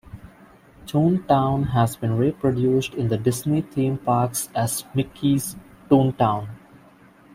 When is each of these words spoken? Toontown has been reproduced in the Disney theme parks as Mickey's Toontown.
Toontown 0.87 1.73
has 1.73 1.95
been 1.95 2.17
reproduced 2.17 2.95
in 2.95 3.09
the 3.09 3.19
Disney 3.19 3.61
theme 3.61 3.99
parks 3.99 4.49
as 4.55 4.83
Mickey's 4.95 5.55
Toontown. 5.91 6.49